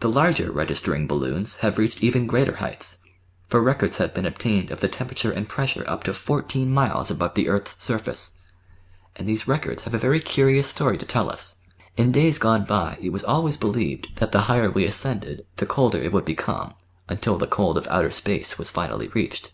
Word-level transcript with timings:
The 0.00 0.10
larger 0.10 0.52
registering 0.52 1.06
balloons 1.06 1.56
have 1.64 1.78
reached 1.78 2.02
even 2.04 2.26
greater 2.26 2.56
heights, 2.56 2.98
for 3.46 3.62
records 3.62 3.96
have 3.96 4.12
been 4.12 4.26
obtained 4.26 4.70
of 4.70 4.82
the 4.82 4.86
temperature 4.90 5.32
and 5.32 5.48
pressure 5.48 5.82
up 5.86 6.04
to 6.04 6.12
fourteen 6.12 6.70
miles 6.74 7.10
above 7.10 7.32
the 7.32 7.48
earth's 7.48 7.82
surface! 7.82 8.36
And 9.16 9.26
these 9.26 9.48
records 9.48 9.84
have 9.84 9.94
a 9.94 9.98
very 9.98 10.20
curious 10.20 10.68
story 10.68 10.98
to 10.98 11.06
tell 11.06 11.30
us. 11.30 11.56
In 11.96 12.12
days 12.12 12.36
gone 12.38 12.66
by 12.66 12.98
it 13.00 13.14
was 13.14 13.24
always 13.24 13.56
believed 13.56 14.08
that 14.16 14.30
the 14.30 14.40
higher 14.42 14.70
we 14.70 14.84
ascended 14.84 15.46
the 15.56 15.64
colder 15.64 15.96
it 16.02 16.12
would 16.12 16.26
become 16.26 16.74
until 17.08 17.38
the 17.38 17.46
cold 17.46 17.78
of 17.78 17.86
outer 17.88 18.10
space 18.10 18.58
was 18.58 18.68
finally 18.68 19.08
reached. 19.08 19.52